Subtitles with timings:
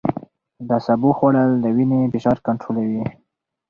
[0.69, 3.03] د سبو خوړل د وینې فشار کنټرولوي.